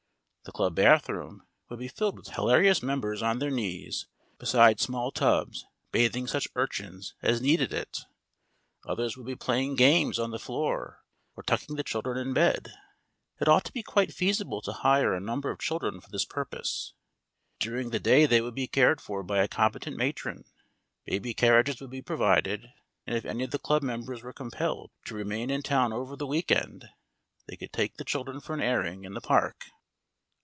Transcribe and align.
The 0.43 0.51
club 0.51 0.75
bathroom 0.75 1.45
would 1.69 1.77
be 1.77 1.87
filled 1.87 2.17
with 2.17 2.29
hilarious 2.29 2.81
members 2.81 3.21
on 3.21 3.37
their 3.37 3.51
knees 3.51 4.07
beside 4.39 4.79
small 4.79 5.11
tubs, 5.11 5.65
bathing 5.91 6.25
such 6.25 6.47
urchins 6.55 7.13
as 7.21 7.39
needed 7.43 7.71
it. 7.71 7.99
Others 8.87 9.15
would 9.15 9.27
be 9.27 9.35
playing 9.35 9.75
games 9.75 10.17
on 10.17 10.31
the 10.31 10.39
floor, 10.39 11.03
or 11.37 11.43
tucking 11.43 11.75
the 11.75 11.83
children 11.83 12.17
in 12.17 12.33
bed. 12.33 12.73
It 13.39 13.47
ought 13.47 13.65
to 13.65 13.71
be 13.71 13.83
quite 13.83 14.15
feasible 14.15 14.63
to 14.63 14.71
hire 14.73 15.13
a 15.13 15.19
number 15.19 15.51
of 15.51 15.59
children 15.59 16.01
for 16.01 16.09
this 16.09 16.25
purpose. 16.25 16.95
During 17.59 17.91
the 17.91 17.99
day 17.99 18.25
they 18.25 18.41
would 18.41 18.55
be 18.55 18.65
cared 18.65 18.99
for 18.99 19.21
by 19.21 19.43
a 19.43 19.47
competent 19.47 19.95
matron. 19.95 20.45
Baby 21.05 21.35
carriages 21.35 21.79
would 21.79 21.91
be 21.91 22.01
provided, 22.01 22.73
and 23.05 23.15
if 23.15 23.25
any 23.25 23.43
of 23.43 23.51
the 23.51 23.59
club 23.59 23.83
members 23.83 24.23
were 24.23 24.33
compelled 24.33 24.89
to 25.05 25.13
remain 25.13 25.51
in 25.51 25.61
town 25.61 25.93
over 25.93 26.15
the 26.15 26.27
week 26.27 26.51
end 26.51 26.89
they 27.47 27.55
could 27.55 27.71
take 27.71 27.97
the 27.97 28.03
children 28.03 28.41
for 28.41 28.55
an 28.55 28.61
airing 28.61 29.03
in 29.03 29.13
the 29.13 29.21
park. 29.21 29.65